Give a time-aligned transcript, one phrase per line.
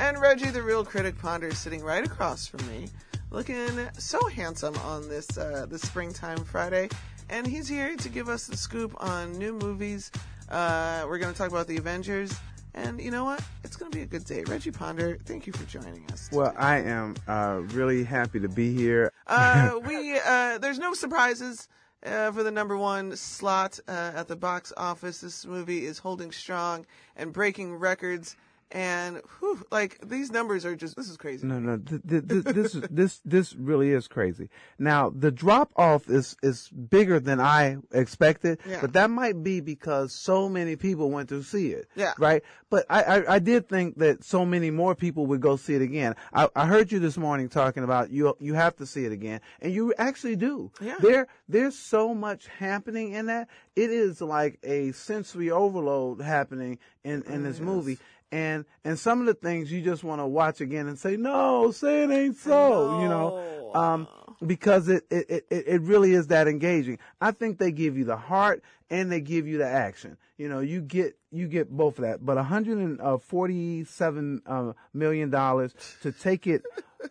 [0.00, 2.88] And Reggie, the Reel Critic ponder, is sitting right across from me,
[3.30, 3.68] looking
[3.98, 6.88] so handsome on this uh, this springtime Friday.
[7.28, 10.10] And he's here to give us the scoop on new movies.
[10.48, 12.32] Uh, we're going to talk about the Avengers.
[12.72, 13.42] And you know what?
[13.62, 14.42] It's going to be a good day.
[14.44, 16.30] Reggie Ponder, thank you for joining us.
[16.32, 19.12] Well, I am uh, really happy to be here.
[19.26, 21.68] uh, we uh, there's no surprises
[22.06, 25.20] uh, for the number one slot uh, at the box office.
[25.20, 26.86] This movie is holding strong
[27.16, 28.34] and breaking records.
[28.72, 31.44] And whew, like these numbers are just this is crazy.
[31.46, 34.48] No, no, th- th- th- this is this this really is crazy.
[34.78, 38.78] Now the drop off is is bigger than I expected, Yeah.
[38.80, 41.88] but that might be because so many people went to see it.
[41.96, 42.12] Yeah.
[42.16, 42.44] Right.
[42.70, 45.82] But I, I I did think that so many more people would go see it
[45.82, 46.14] again.
[46.32, 49.40] I, I heard you this morning talking about you you have to see it again,
[49.60, 50.70] and you actually do.
[50.80, 50.94] Yeah.
[51.00, 53.48] There there's so much happening in that.
[53.74, 57.98] It is like a sensory overload happening in in this movie.
[58.32, 61.72] And and some of the things you just want to watch again and say, no,
[61.72, 64.06] say it ain't so, you know, um,
[64.46, 66.98] because it, it it it really is that engaging.
[67.20, 70.16] I think they give you the heart and they give you the action.
[70.38, 72.24] You know, you get you get both of that.
[72.24, 76.62] But 147 uh, million dollars to take it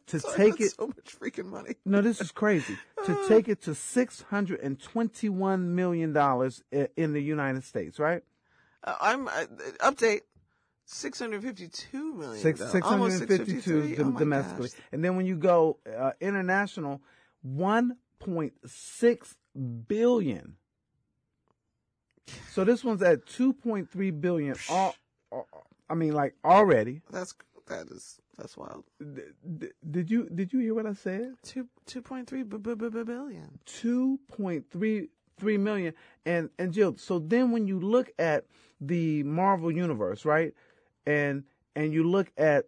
[0.08, 1.76] to take it so much freaking money.
[1.86, 2.78] no, this is crazy.
[3.06, 8.24] to take it to six hundred and twenty-one million dollars in the United States, right?
[8.84, 9.46] Uh, I'm uh,
[9.82, 10.22] update.
[10.92, 12.42] Six hundred fifty-two million.
[12.42, 12.66] Six though.
[12.68, 13.96] six hundred Almost and fifty-two 653.
[13.96, 14.78] dom- Oh domestically, gosh.
[14.92, 17.00] and then when you go uh, international,
[17.44, 19.38] one point six
[19.88, 20.56] billion.
[22.52, 24.56] So this one's at two point three billion.
[24.70, 24.96] All,
[25.32, 25.48] all-
[25.90, 27.02] I mean, like already.
[27.12, 27.36] That's
[27.68, 28.84] that is that's wild.
[29.00, 29.22] D-
[29.60, 31.34] d- did you did you hear what I said?
[31.44, 33.60] Two two point three b- b- b- billion.
[33.66, 35.94] two point three three million.
[36.26, 38.46] And and Jill, so then when you look at
[38.82, 40.54] the Marvel universe, right,
[41.10, 41.44] and
[41.76, 42.66] and you look at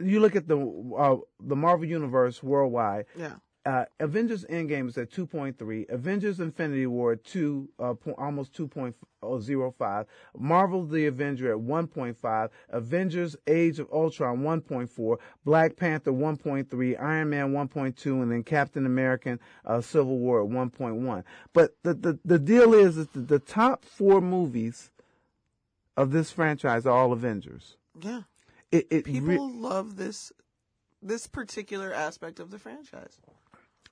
[0.00, 0.58] you look at the
[0.98, 3.06] uh, the Marvel universe worldwide.
[3.16, 3.34] Yeah.
[3.64, 5.90] Uh, Avengers Endgame is at 2.3.
[5.90, 10.06] Avengers Infinity War two, uh, po- almost 2.05.
[10.38, 12.48] Marvel the Avenger at 1.5.
[12.68, 15.16] Avengers Age of Ultron 1.4.
[15.44, 17.02] Black Panther 1.3.
[17.02, 18.22] Iron Man 1.2.
[18.22, 21.24] And then Captain American uh, Civil War at 1.1.
[21.52, 24.92] But the, the, the deal is that the, the top four movies
[25.96, 27.76] of this franchise are all Avengers.
[28.00, 28.22] Yeah.
[28.72, 30.32] It, it People re- love this
[31.02, 33.20] this particular aspect of the franchise.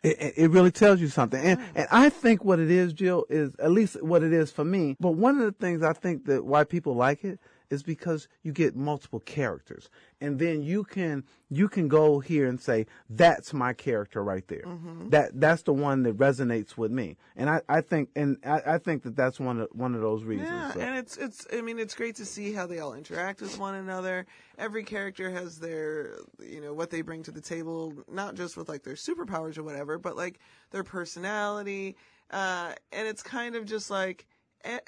[0.02, 1.40] It, it- it really tells you something.
[1.42, 4.64] And, and I think what it is, Jill, is at least what it is for
[4.64, 4.96] me.
[5.00, 7.38] But one of the things I think that why people like it
[7.70, 9.88] is because you get multiple characters.
[10.20, 14.64] And then you can, you can go here and say, that's my character right there.
[15.10, 17.16] That, that's the one that resonates with me.
[17.36, 20.22] And I, I think, and I, I think that that's one of, one of those
[20.24, 20.50] reasons.
[20.50, 23.40] Yeah, So- and it's it's I mean it's great to see how they all interact
[23.40, 24.26] with one another.
[24.58, 28.68] Every character has their you know what they bring to the table, not just with
[28.68, 30.38] like their superpowers or whatever, but like
[30.70, 31.96] their personality.
[32.30, 34.26] Uh, and it's kind of just like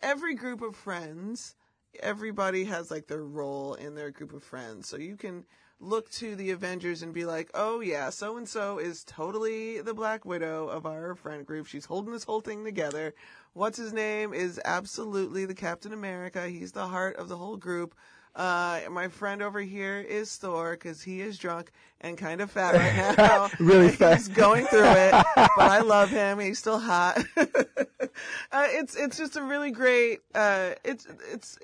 [0.03, 1.55] every group of friends,
[2.01, 4.89] everybody has like their role in their group of friends.
[4.89, 5.45] So you can
[5.79, 9.95] look to the Avengers and be like, oh yeah, so and so is totally the
[9.95, 11.67] Black Widow of our friend group.
[11.67, 13.15] She's holding this whole thing together.
[13.53, 16.49] What's his name is absolutely the Captain America.
[16.49, 17.95] He's the heart of the whole group.
[18.35, 22.75] Uh, my friend over here is Thor because he is drunk and kind of fat
[22.75, 23.49] right now.
[23.59, 24.19] Really fat.
[24.19, 26.39] He's going through it, but I love him.
[26.39, 27.25] He's still hot.
[27.37, 30.19] uh, it's it's just a really great.
[30.35, 31.59] Uh, it's it's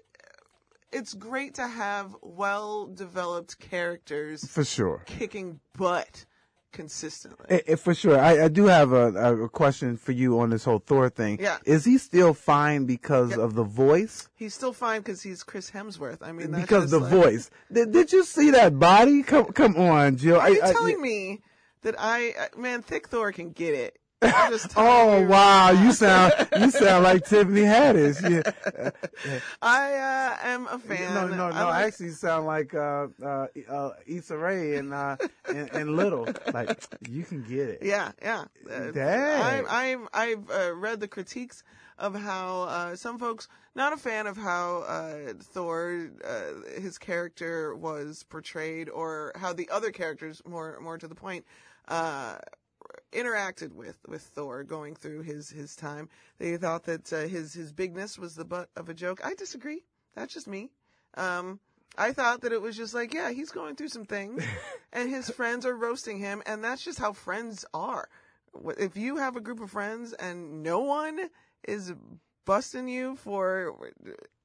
[0.92, 5.02] it's great to have well developed characters for sure.
[5.06, 6.26] kicking butt
[6.72, 7.46] consistently.
[7.50, 8.18] Eh, eh, for sure.
[8.18, 11.38] I, I do have a, a question for you on this whole Thor thing.
[11.40, 11.58] Yeah.
[11.64, 14.28] Is he still fine because of the voice?
[14.34, 16.18] he's still fine because he's Chris Hemsworth.
[16.22, 17.50] I mean, that's because the like- voice.
[17.70, 19.22] Did, did you see that body?
[19.22, 20.40] Come, come on, Jill.
[20.40, 21.42] Are you I- I- telling me
[21.82, 23.98] that I, uh, man, thick Thor can get it?
[24.76, 28.20] Oh wow, you sound you sound like Tiffany Haddish.
[28.22, 28.90] Yeah.
[29.60, 31.14] I uh, am a fan.
[31.14, 31.44] No, no, no.
[31.54, 35.16] I like- Actually, sound like uh, uh, uh, Issa Rae and, uh,
[35.48, 36.28] and and Little.
[36.52, 37.78] Like you can get it.
[37.82, 38.44] Yeah, yeah.
[38.70, 39.66] Uh, Dang.
[39.68, 41.64] I, I'm, I've uh, read the critiques
[41.98, 47.74] of how uh, some folks not a fan of how uh, Thor, uh, his character
[47.74, 51.44] was portrayed, or how the other characters, more more to the point,
[51.88, 52.36] uh,
[53.12, 56.08] interacted with with Thor going through his his time.
[56.38, 59.20] They thought that uh, his his bigness was the butt of a joke.
[59.24, 59.84] I disagree.
[60.14, 60.70] That's just me.
[61.14, 61.60] Um,
[61.96, 64.42] I thought that it was just like, yeah, he's going through some things,
[64.92, 68.08] and his friends are roasting him, and that's just how friends are.
[68.78, 71.30] If you have a group of friends and no one
[71.66, 71.92] is
[72.44, 73.92] busting you for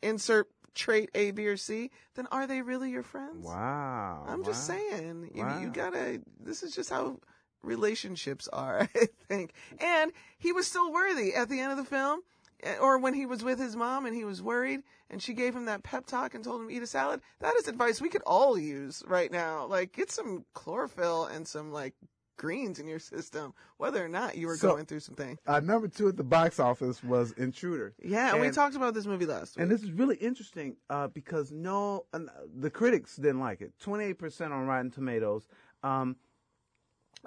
[0.02, 3.46] insert trait A, B, or C, then are they really your friends?
[3.46, 4.24] Wow.
[4.28, 4.78] I'm just wow.
[4.78, 5.60] saying, you, Wow.
[5.60, 7.20] you gotta, this is just how
[7.64, 9.54] relationships are, I think.
[9.80, 12.22] And he was still worthy at the end of the film,
[12.64, 15.56] eh, or when he was with his mom and he was worried and she gave
[15.56, 17.22] him that pep talk and told him to eat a salad.
[17.40, 19.66] That is advice we could all use right now.
[19.68, 21.94] Like, get some chlorophyll and some, like,
[22.38, 25.40] greens in your system, whether or not you were So- going through something.
[25.48, 27.96] Uh, number two at the box office was Intruder.
[28.04, 29.64] Yeah, and we talked about this movie last week.
[29.64, 32.20] And this is really interesting uh, because no, uh,
[32.56, 33.74] the critics didn't like it.
[33.80, 35.48] Twenty eight percent on Rotten Tomatoes,
[35.82, 36.16] um,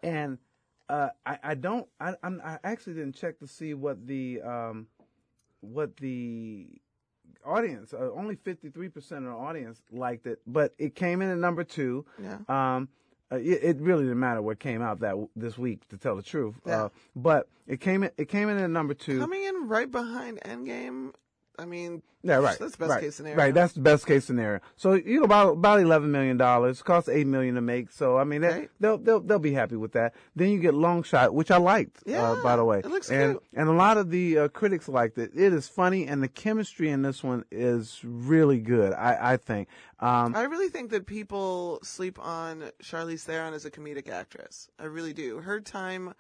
[0.03, 0.39] and
[0.89, 1.87] uh, I, I don't.
[2.01, 4.87] I, I'm, I actually didn't check to see what the um,
[5.61, 6.67] what the
[7.45, 7.95] audience.
[7.95, 11.39] Uh, only fifty three percent of the audience liked it, but it came in at
[11.39, 12.05] number two.
[12.21, 12.39] yeah.
[12.49, 12.89] Um,
[13.33, 16.23] uh, it, it really didn't matter what came out that this week, to tell the
[16.23, 16.57] truth.
[16.67, 16.85] Yeah.
[16.85, 18.11] Uh, but it came in.
[18.17, 19.21] It came in at number two.
[19.21, 21.13] Coming in right behind Endgame,
[21.59, 22.59] I mean, Yeah, right.
[22.59, 23.37] That's best right, case scenario.
[23.39, 24.61] Right, that's the best case scenario.
[24.77, 26.83] So you know about about eleven million dollars.
[26.83, 27.91] Cost eight million to make.
[27.91, 28.71] So I mean, that, Right.
[28.81, 30.15] they'll they'll they'll be happy with that.
[30.37, 32.03] Then you get Long Shot, which I liked.
[32.07, 33.43] Yeah, uh, by the way, it looks and cute.
[33.55, 35.33] and a lot of the uh, critics liked it.
[35.35, 38.93] It is funny, and the chemistry in this one is really good.
[38.95, 39.69] I I think.
[39.99, 44.69] Um, I really think that people sleep on Charlize Theron as a comedic actress.
[44.79, 45.39] I really do.
[45.41, 46.15] Her time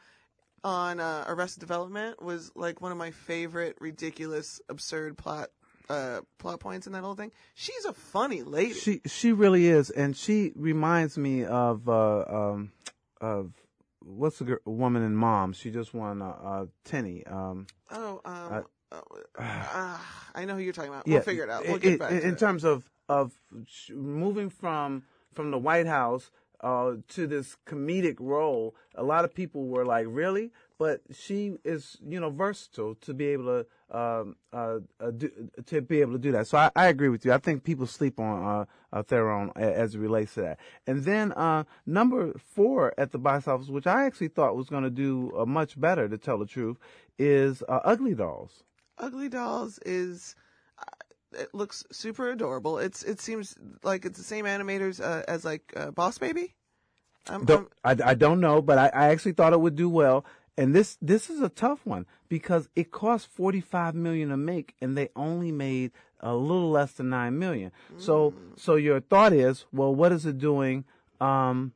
[0.64, 5.48] on uh, Arrested Development was like one of my favorite ridiculous, absurd plot
[5.88, 7.32] uh, plot points in that whole thing.
[7.54, 8.74] She's a funny lady.
[8.74, 12.72] she she really is, and she reminds me of uh, um,
[13.20, 13.52] of
[14.00, 15.52] what's the gir- woman in Mom?
[15.52, 17.26] She just won uh, uh, Tenny.
[17.26, 19.00] Um, oh, um, uh,
[19.38, 19.98] uh,
[20.34, 21.06] I know who you're talking about.
[21.08, 21.64] yeah, we'll figure it out.
[21.64, 22.38] We'll it- get it- back in, it.
[22.38, 23.32] terms of of
[23.66, 25.02] sh- moving from
[25.32, 26.30] from the White House
[26.62, 28.74] uh, to this comedic role.
[28.94, 33.26] A lot of people were like, "Really?" But she is, you know, versatile to be
[33.26, 35.30] able to um, uh, uh, do,
[35.66, 36.46] to be able to do that.
[36.46, 37.32] So I, I agree with you.
[37.32, 40.58] I think people sleep on uh, uh, Theron as it relates to that.
[40.86, 44.84] And then uh, number four at the box office, which I actually thought was going
[44.84, 46.78] to do uh, much better, to tell the truth,
[47.18, 48.64] is Ugly Dolls.
[48.96, 50.34] Ugly Dolls is
[51.32, 52.78] it looks super adorable.
[52.78, 56.54] It's it seems like it's the same animators uh, as like uh, Boss Baby.
[57.28, 60.24] I'm, Don't, I, I don't know, but I, I actually thought it would do well.
[60.56, 64.74] And this this is a tough one because it cost forty five million to make,
[64.80, 67.72] and they only made a little less than nine million.
[67.98, 70.84] So so your thought is, well, what is it doing?
[71.20, 71.72] Um,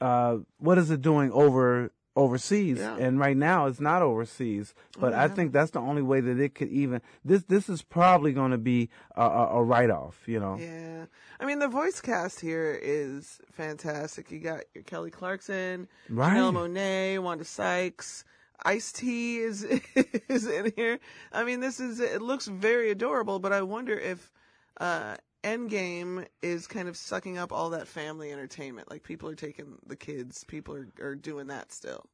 [0.00, 2.78] uh, what is it doing over overseas?
[2.78, 2.96] Yeah.
[2.96, 4.74] And right now, it's not overseas.
[4.98, 7.00] But I think that's the only way that it could even.
[7.24, 10.22] This this is probably going to be a, a, a write off.
[10.26, 10.56] You know.
[10.58, 11.06] Yeah.
[11.40, 14.30] I mean, the voice cast here is fantastic.
[14.32, 16.36] You got your Kelly Clarkson, Right.
[16.36, 18.24] Janelle Monáe, Wanda Sykes,
[18.64, 19.62] Ice T is
[20.28, 20.98] is in here.
[21.32, 24.32] I mean, this is it looks very adorable, but I wonder if
[24.80, 28.90] uh, Endgame is kind of sucking up all that family entertainment.
[28.90, 32.06] Like people are taking the kids, people are, are doing that still.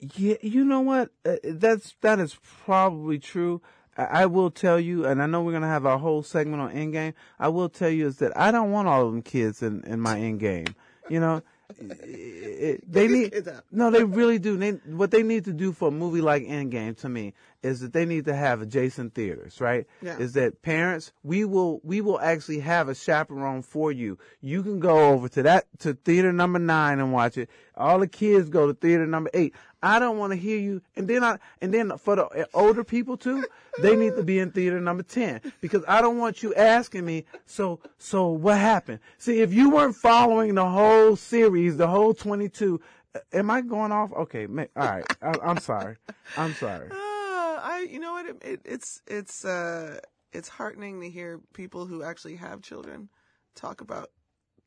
[0.00, 1.10] Yeah, you know what?
[1.24, 3.62] Uh, that's that is probably true.
[3.96, 6.72] I, I will tell you, and I know we're gonna have a whole segment on
[6.72, 7.14] Endgame.
[7.38, 10.00] I will tell you is that I don't want all of them kids in in
[10.00, 10.74] my Endgame.
[11.08, 11.42] You know,
[12.86, 14.56] they need no, they really do.
[14.56, 17.92] They, what they need to do for a movie like Endgame to me is that
[17.92, 19.86] they need to have adjacent theaters, right?
[20.00, 20.18] Yeah.
[20.18, 21.12] Is that parents?
[21.22, 24.18] We will we will actually have a chaperone for you.
[24.40, 27.50] You can go over to that to theater number nine and watch it.
[27.76, 29.54] All the kids go to theater number eight.
[29.82, 30.82] I don't want to hear you.
[30.96, 33.44] And then I and then for the older people too,
[33.80, 37.24] they need to be in theater number ten because I don't want you asking me.
[37.46, 39.00] So so what happened?
[39.18, 42.80] See, if you weren't following the whole series, the whole twenty two.
[43.32, 44.12] Am I going off?
[44.12, 45.04] Okay, all right.
[45.20, 45.96] I, I'm sorry.
[46.36, 46.90] I'm sorry.
[47.50, 48.26] Uh, I, you know what?
[48.26, 49.98] It, it, it's it's uh
[50.32, 53.08] it's heartening to hear people who actually have children
[53.56, 54.10] talk about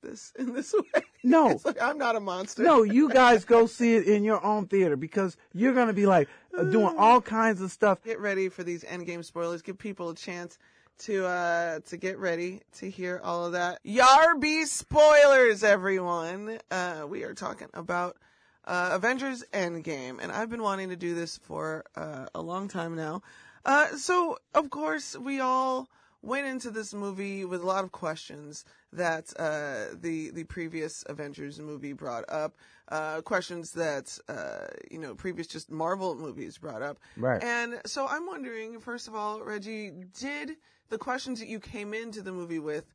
[0.01, 1.01] this in this way.
[1.23, 1.59] No.
[1.65, 2.63] like I'm not a monster.
[2.63, 6.05] No, you guys go see it in your own theater because you're going to be
[6.05, 6.27] like
[6.57, 8.03] uh, doing all kinds of stuff.
[8.03, 9.61] Get ready for these endgame spoilers.
[9.61, 10.57] Give people a chance
[10.99, 13.79] to uh to get ready to hear all of that.
[13.83, 16.59] Yarby spoilers, everyone.
[16.69, 18.17] Uh, we are talking about
[18.65, 22.95] uh, Avengers Endgame, and I've been wanting to do this for uh, a long time
[22.95, 23.21] now.
[23.65, 25.89] Uh, so of course we all
[26.23, 31.59] went into this movie with a lot of questions that uh, the the previous Avengers
[31.59, 32.55] movie brought up,
[32.89, 36.97] uh, questions that uh, you know previous just Marvel movies brought up.
[37.17, 37.43] Right.
[37.43, 40.53] And so I'm wondering, first of all, Reggie, did
[40.89, 42.85] the questions that you came into the movie with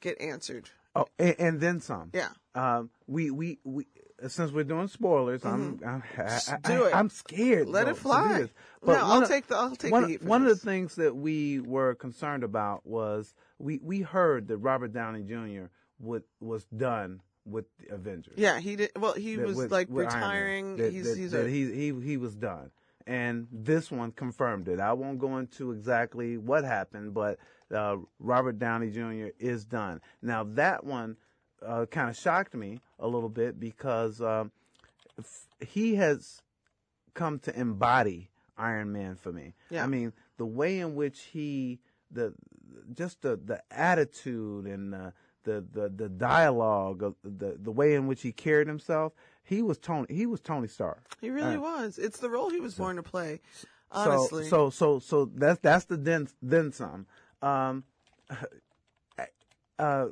[0.00, 2.10] get answered Oh, and, and then some.
[2.14, 2.30] Yeah.
[2.54, 3.86] Um, we we we
[4.28, 6.22] since we're doing spoilers, I'm I'm I,
[6.64, 6.94] I, do it.
[6.94, 7.68] I'm scared.
[7.68, 8.38] Let though, it fly.
[8.40, 8.50] this.
[8.84, 11.14] No, I'll of- take the- I'll take one, the heat one of the things that
[11.16, 15.66] we were concerned about was we we heard that Robert Downey Jr.
[15.98, 18.34] would was done with the Avengers.
[18.36, 18.90] Yeah, he did.
[18.98, 20.76] Well, he that was with- like with retiring.
[20.76, 22.70] That, he's that- he's a, he he he was done,
[23.06, 24.80] and this one confirmed it.
[24.80, 27.38] I won't go into exactly what happened, but
[27.74, 29.28] uh, Robert Downey Jr.
[29.38, 30.00] is done.
[30.22, 31.16] Now that one
[31.64, 34.50] uh, kind of shocked me a little bit because um,
[35.18, 36.42] f- he has
[37.14, 39.54] come to embody Iron Man for me.
[39.70, 39.84] Yeah.
[39.84, 41.78] I mean, the way in which he
[42.10, 42.34] the
[42.92, 45.12] just the the attitude and the
[45.44, 50.06] the the, the dialogue the the way in which he carried himself, he was Tony
[50.10, 51.02] he was Tony Stark.
[51.20, 51.98] he really Uh, was.
[51.98, 53.40] It's the role he was born to play.
[53.92, 57.06] Honestly, so so so that's that's the then then some.
[57.42, 57.84] Um,
[59.78, 60.06] uh,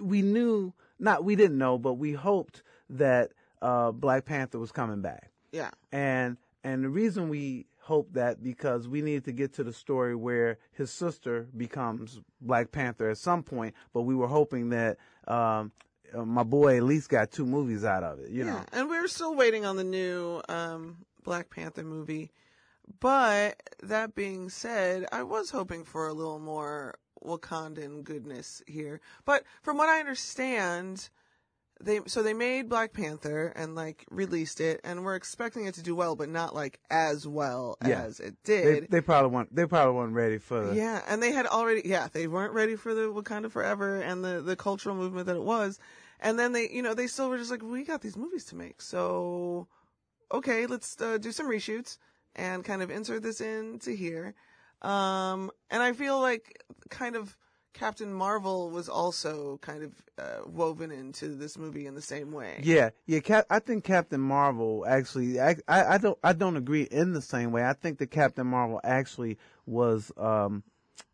[0.00, 3.32] we knew not we didn't know, but we hoped that
[3.62, 5.30] uh, Black Panther was coming back.
[5.52, 9.72] yeah, and and the reason we hoped that because we needed to get to the
[9.72, 14.98] story where his sister becomes Black Panther at some point, but we were hoping that
[15.26, 15.72] um,
[16.14, 18.30] uh, my boy at least got two movies out of it.
[18.30, 18.64] You know, yeah.
[18.72, 22.30] And we're still waiting on the new um, Black Panther movie.
[23.00, 29.00] But that being said, I was hoping for a little more Wakandan goodness here.
[29.24, 31.10] But from what I understand,
[31.80, 35.82] they so they made Black Panther and like released it, and we're expecting it to
[35.82, 38.02] do well, but not like as well Yeah.
[38.02, 38.90] as it they did.
[38.90, 42.08] they probably weren't they probably weren't ready for the Yeah, and they had already yeah,
[42.12, 45.78] they weren't ready for the Wakanda Forever and the the cultural movement that it was.
[46.20, 48.56] And then they, you know, they still were just like, we got these movies to
[48.56, 48.82] make.
[48.82, 49.68] So
[50.32, 51.98] okay, let's uh, do some reshoots
[52.34, 54.34] and kind of insert this into here.
[54.82, 57.36] Um and I feel like kind of
[57.78, 62.60] Captain Marvel was also kind of uh, woven into this movie in the same way.
[62.62, 63.20] Yeah, yeah.
[63.20, 65.40] Cap- I think Captain Marvel actually.
[65.40, 66.18] I, I, I don't.
[66.24, 67.64] I don't agree in the same way.
[67.64, 70.64] I think that Captain Marvel actually was um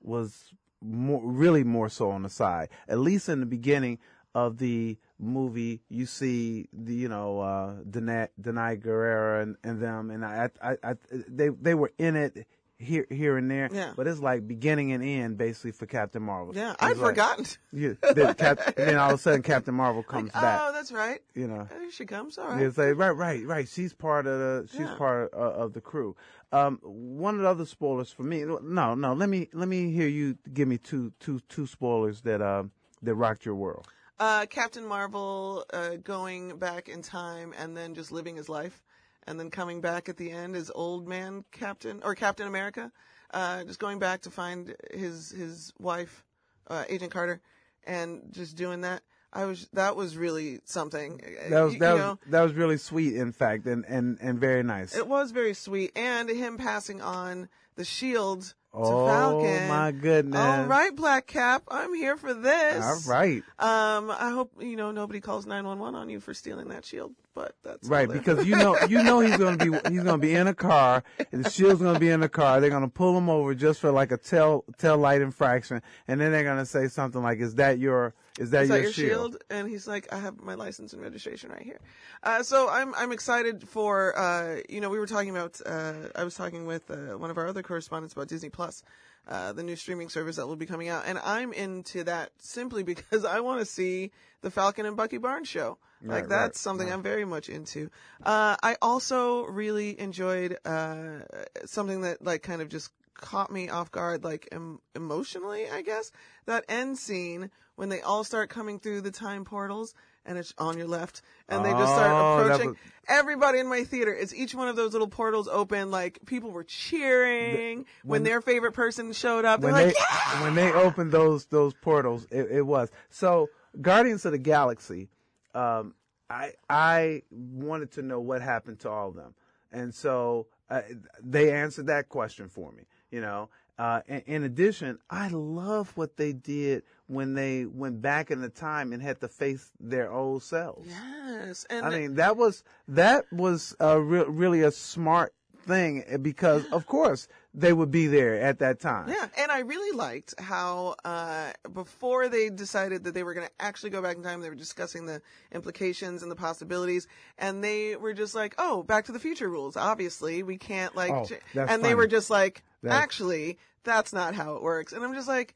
[0.01, 2.71] was more really more so on the side.
[2.89, 3.99] At least in the beginning
[4.35, 10.11] of the movie, you see the you know uh Danai, Danai Gurira and, and them,
[10.11, 12.47] and I, I I they they were in it
[12.79, 13.69] here here and there.
[13.73, 13.93] Yeah.
[13.97, 16.55] But it's like beginning and end basically for Captain Marvel.
[16.55, 17.47] Yeah, I'd like- forgotten.
[17.73, 20.61] Yeah, that Cap- then all of a sudden Captain Marvel comes Like, back.
[20.63, 21.21] oh, that's right.
[21.35, 21.67] You know.
[21.71, 22.37] There she comes.
[22.39, 22.63] All right.
[22.63, 23.69] Yeah, say right, right, right.
[23.69, 24.97] She's part of the she's Yeah.
[24.97, 26.17] part of, of the crew.
[26.53, 28.45] Um, one of the other spoilers for me.
[28.45, 29.13] No, no.
[29.15, 32.71] Let me let me hear you give me two two two spoilers that um
[33.03, 33.87] that rocked your world.
[34.19, 38.83] uh, Captain Marvel uh, going back in time and then just living his life,
[39.27, 42.91] and then coming back at the end as old man Captain or Captain America,
[43.33, 46.25] uh, just going back to find his his wife,
[46.69, 47.41] uh, Agent Carter,
[47.87, 49.03] and just doing that.
[49.33, 51.21] I was that was really something.
[51.49, 54.39] That was You- that you was that was really sweet, in fact, and and and
[54.39, 54.95] very nice.
[54.95, 59.69] it was very sweet, and him passing on the shield oh Falcon.
[59.69, 60.41] my goodness!
[60.41, 62.85] All right, Black Cap, I'm here for this.
[62.85, 66.35] all right, Um, I hope you know nobody calls nine one one on you for
[66.35, 68.09] stealing that shield, but that's right.
[68.09, 71.03] Because you know you know he's gonna be he's gonna be in a car,
[71.33, 72.61] and the shield's gonna be in the car.
[72.61, 76.33] They're gonna pull him over just for like a tail tail light infraction, and then
[76.33, 79.33] they're gonna say something like, "Is that your is that is your, that your shield?
[79.33, 79.45] shield?
[79.51, 81.81] And he's like, I have my license and registration right here.
[82.23, 86.25] Uh, so I'm I'm excited for uh, you know we were talking about uh, I
[86.25, 88.83] was talking with uh, one of our other correspondents about Disney Plus.
[89.27, 92.83] Uh, the new streaming service that will be coming out, and I'm into that simply
[92.83, 94.11] because I want to see
[94.43, 95.79] the Falcon and Bucky Barnes show.
[96.07, 97.91] Like that's right, something I'm very much into.
[98.23, 101.21] Uh, I also really enjoyed uh,
[101.65, 106.13] something that like kind of just caught me off guard, like em- emotionally, I guess.
[106.47, 109.95] That end scene when they all start coming through the time portals
[110.27, 112.77] and it's on your left and they just start Oh, that approaching was-
[113.09, 114.15] everybody in my theater.
[114.15, 118.41] It's each one of those little portals open, like people were cheering when, when- their
[118.41, 119.61] favorite person showed up.
[119.61, 120.43] They're when like, they yeah!
[120.43, 123.49] when they opened those those portals, it, it was so.
[123.81, 125.09] Guardians of the Galaxy,
[125.53, 125.95] um,
[126.31, 129.35] I I wanted to know what happened to all of them,
[129.73, 130.83] and so uh,
[131.21, 132.85] they answered that question for me.
[133.15, 138.33] You know, uh, in, in addition, I love what they did when they went back
[138.33, 140.89] in the time and had to face their old selves.
[140.89, 141.65] Yes.
[141.71, 145.33] And I mean, that was that was uh, re- really a smart
[145.65, 149.09] thing eh, because, of course, they would be there at that time.
[149.09, 153.53] Yeah, and I really liked how uh, before they decided that they were going to
[153.61, 157.07] actually go back in time, they were discussing the implications and the possibilities,
[157.39, 159.77] and they were just like, "Oh, Back to the Future rules.
[159.77, 164.13] Obviously, we can't like," Oh, ch-" that's and they were just like, That's- "Actually, that's
[164.13, 165.55] not how it works." And I'm just like,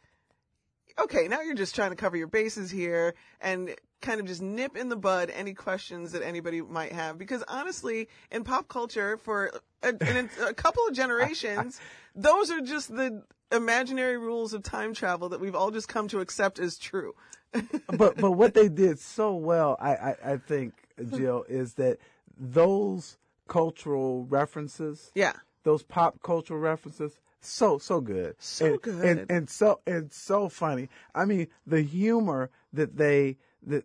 [0.99, 4.77] okay, now you're just trying to cover your bases here and kind of just nip
[4.77, 7.19] in the bud any questions that anybody might have.
[7.19, 9.53] Because honestly, in pop culture, for
[9.83, 11.81] a, in a couple of generations,
[12.15, 16.21] those are just the imaginary rules of time travel that we've all just come to
[16.21, 17.15] accept as true.
[17.97, 20.75] but but what they did so well, I, I, I think,
[21.17, 21.55] Jill, hmm.
[21.55, 21.99] is that
[22.39, 23.17] those
[23.49, 25.33] cultural references, Yeah.
[25.63, 29.05] those pop cultural references, so so good, So and, good.
[29.05, 30.89] and and so and so funny.
[31.15, 33.85] I mean, the humor that they that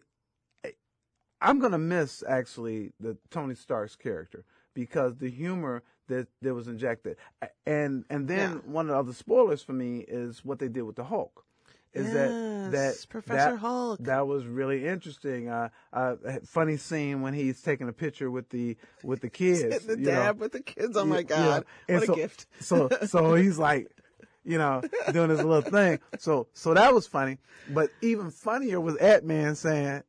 [1.41, 7.17] I'm gonna miss actually the Tony Stark's character because the humor that that was injected,
[7.65, 8.71] and and then Yeah.
[8.71, 11.45] one of the other spoilers for me is what they did with the Hulk.
[11.93, 13.99] Is that that Yes, Professor that, Hulk.
[14.03, 15.49] That was really interesting.
[15.49, 19.85] Uh, uh, funny scene when he's taking a picture with the with the kids.
[19.85, 20.33] The you know.
[20.33, 20.97] with the kids.
[20.97, 21.65] Oh my Yeah, God.
[21.87, 21.95] yeah.
[21.95, 22.47] What And a gift.
[22.59, 23.91] so so he's like,
[24.43, 24.81] you know,
[25.11, 25.99] doing this little thing.
[26.17, 27.37] So so that was funny.
[27.69, 30.01] But even funnier was Ant Man saying,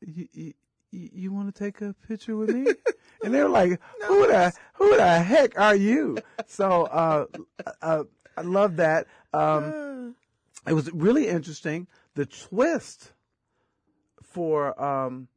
[0.00, 0.52] "You, you,
[0.90, 2.66] you want to take a picture with me?"
[3.24, 7.24] And they're like, "Who the who the heck are you?" So uh,
[7.82, 8.04] uh,
[8.36, 9.06] I love that.
[9.32, 10.14] Um,
[10.66, 11.86] it was really interesting.
[12.14, 13.12] The twist
[14.22, 15.28] for um,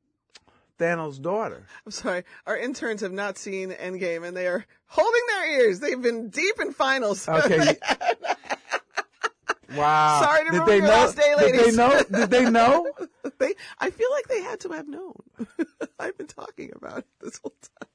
[0.80, 1.66] Thanos' daughter.
[1.86, 2.24] I'm sorry.
[2.48, 5.80] Our interns have not seen Endgame and they are holding their ears.
[5.80, 7.28] They've been deep in finals.
[7.28, 7.78] Okay.
[9.76, 10.22] Wow.
[10.24, 10.94] Sorry to did ruin they your know?
[10.94, 11.62] last day, ladies.
[11.62, 12.04] Did they know?
[12.12, 12.92] Did they know?
[13.40, 15.16] they, I feel like they had to have known.
[16.00, 17.89] I've been talking about it this whole time.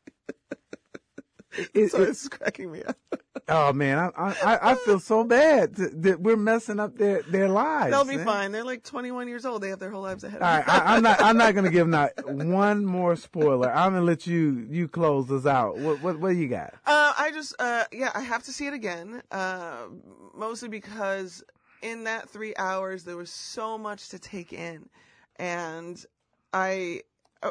[1.75, 2.97] It- Sorry, it- this cracking me up.
[3.49, 4.11] oh man, I,
[4.45, 7.91] I I feel so bad that we're messing up their their lives.
[7.91, 8.27] They'll be man.
[8.27, 8.53] fine.
[8.53, 9.63] They're like 21 years old.
[9.63, 10.65] They have their whole lives ahead of All them.
[10.67, 11.23] right, I, I'm not.
[11.23, 13.71] I'm not gonna give not one more spoiler.
[13.73, 15.79] I'm gonna let you you close us out.
[15.79, 16.75] What what what do you got?
[16.87, 19.23] Uh, I just, uh, yeah, I have to see it again.
[19.31, 19.87] Uh,
[20.35, 21.43] mostly because
[21.83, 24.89] in that three hours there was so much to take in,
[25.37, 26.05] and
[26.53, 27.03] I,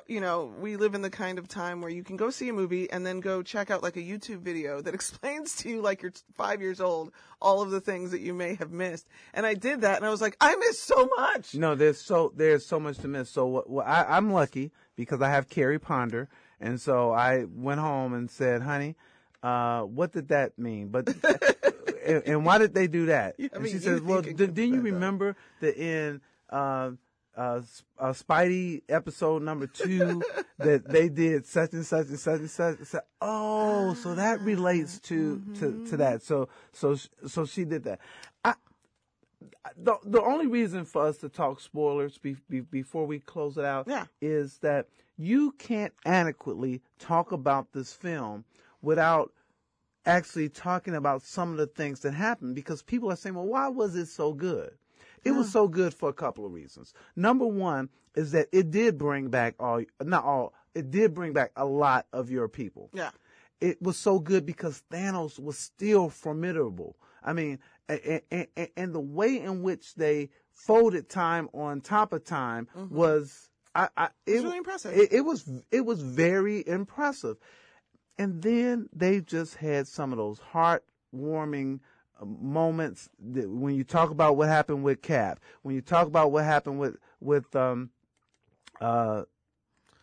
[0.08, 2.54] you know, we live in the kind of time where you can go see a
[2.54, 6.02] movie and then go check out like a YouTube video that explains to you like
[6.02, 9.08] you're five years old all of the things that you may have missed.
[9.34, 11.56] And I did that, and I was like, I missed so much.
[11.56, 13.30] No, there's so there's so much to miss.
[13.30, 17.79] So what, what I, I'm lucky because I have Carrie Ponder, and so I went
[17.79, 18.96] home and said, "Honey,
[19.42, 21.08] uh, what did that mean?" But
[22.06, 23.36] and, and why did they do that?
[23.38, 24.94] Yeah, I and she says, "Well, think d- it could didn't you that.
[24.94, 26.92] remember that in uh,
[27.35, 27.61] uh,
[28.00, 30.22] uh, Spidey episode number two
[30.59, 34.41] that they did such and such and such and such?" I said, "Oh, so that
[34.41, 36.96] relates to to to that." So so
[37.27, 38.00] so she did that.
[38.43, 38.53] I,
[39.77, 43.65] the the only reason for us to talk spoilers be, be, before we close it
[43.65, 44.05] out Yeah.
[44.22, 48.46] is that you can't adequately talk about this film
[48.81, 49.31] without
[50.05, 53.67] actually talking about some of the things that happened because people are saying, well, why
[53.69, 54.72] was it so good?
[55.24, 56.94] It was so good for a couple of reasons.
[57.16, 61.51] Number one is that it did bring back all, not all, it did bring back
[61.55, 63.12] a lot of your people Yeah.
[63.62, 66.96] it was so good because Thanos was still formidable.
[67.24, 72.24] I mean, and, and, and the way in which they folded time on top of
[72.25, 74.44] time was, I, I it, Mm-hmm.
[74.46, 74.98] really impressive.
[74.98, 77.38] It, it was, it was very impressive.
[78.18, 81.79] And then they just had some of those heartwarming
[82.25, 86.44] moments that when you talk about what happened with Cap, when you talk about what
[86.46, 87.90] happened with with um,
[88.81, 89.24] uh,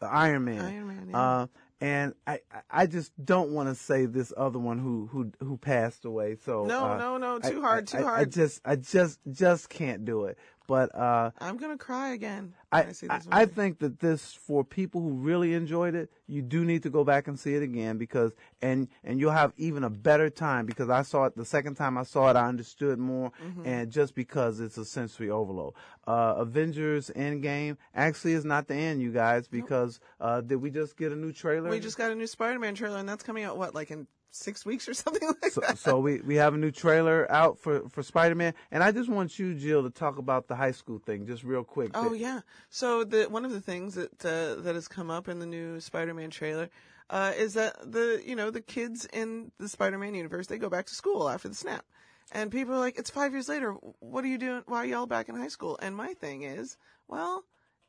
[0.03, 1.19] Iron Man, Iron Man, yeah.
[1.21, 1.47] uh,
[1.83, 6.05] and I, I- just don't want to say this other one who who who passed
[6.05, 6.37] away.
[6.45, 9.69] So No, uh, no, no, too hard, I- too I- I just I just just
[9.69, 10.39] can't do it.
[10.71, 12.55] But uh, I'm gonna cry again.
[12.71, 13.55] when I, see I, I movie.
[13.57, 17.27] think that this for people who really enjoyed it, you do need to go back
[17.27, 18.31] and see it again because
[18.63, 21.99] and and you'll have even a better time because I saw it the second time
[21.99, 23.67] I saw it I understood more Mm-hmm.
[23.67, 25.75] and just because it's a sensory overload.
[26.07, 30.97] Uh, Avengers Endgame actually is not the end, you guys, because uh, did we just
[30.97, 31.69] get a new trailer?
[31.69, 34.65] We just got a new Spider-Man trailer, and that's coming out what, like in six
[34.65, 35.79] weeks or something like so, that.
[35.79, 39.09] so we, we have a new trailer out for, for Spider Man, and I just
[39.09, 41.91] want you, Jill, to talk about the high school thing just real quick.
[41.95, 42.41] Oh yeah.
[42.69, 45.81] So the one of the things that uh, that has come up in the new
[45.81, 46.71] Spider-Man trailer
[47.09, 50.87] uh, is that the you know the kids in the Spider-Man universe they go back
[50.87, 51.85] to school after the snap,
[52.33, 53.73] and people are like, it's five years later.
[53.99, 54.63] What are you doing?
[54.67, 55.79] Why are y'all back in high school?
[55.83, 56.77] And my thing is,
[57.09, 57.45] well,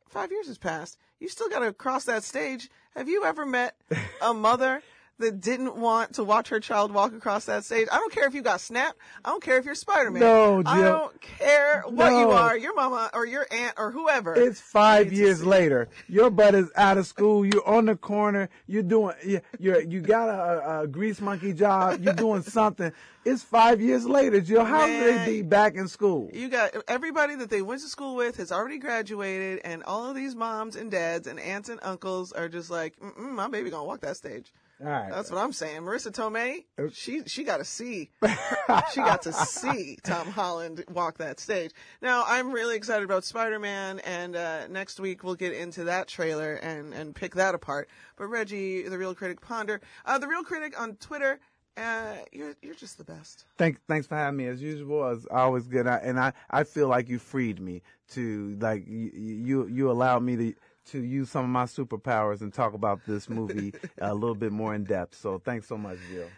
[0.07, 0.97] five years has passed.
[1.19, 2.69] You still got to cross that stage.
[2.95, 3.75] Have you ever met
[4.21, 4.81] a mother?
[5.21, 7.87] That didn't want to watch her child walk across that stage.
[7.91, 8.97] I don't care if you got snapped.
[9.23, 10.21] I don't care if you're Spider Man.
[10.21, 10.71] No, Jill.
[10.73, 14.35] I don't care what you are, your mama or your aunt or whoever.
[14.35, 15.87] It's five years later.
[16.07, 17.45] Your butt is out of school.
[17.45, 18.49] You're on the corner.
[18.67, 19.15] You're doing.
[19.25, 22.01] you- You're you got a, a grease monkey job.
[22.03, 22.91] You're doing something.
[23.23, 24.65] It's five years later, Jill.
[24.65, 26.29] How would they be back in school?
[26.33, 30.15] You got everybody that they went to school with has already graduated, and all of
[30.15, 34.01] these moms and dads and aunts and uncles are just like, "My baby gonna walk
[34.01, 34.51] that stage."
[34.83, 35.11] All right.
[35.11, 35.81] That's what I'm saying.
[35.81, 38.09] Marisa Tomei, Uh, she she got to see,
[38.93, 41.71] she got to see Tom Holland walk that stage.
[42.01, 46.55] Now I'm really excited about Spider-Man, and uh, next week we'll get into that trailer
[46.55, 47.89] and and pick that apart.
[48.15, 51.39] But Reggie, the Reel Critic Ponder, uh, the Reel Critic on Twitter,
[51.77, 53.45] uh, you're you're just the best.
[53.57, 55.05] Thank, thanks for having me as usual.
[55.05, 59.11] As always good, I, and I, I feel like you freed me to like you,
[59.13, 60.53] you, you allowed me to
[60.91, 64.51] to use some of my superpowers and talk about this movie uh, a little bit
[64.51, 65.15] more in depth.
[65.15, 66.31] So thanks so much, Jill.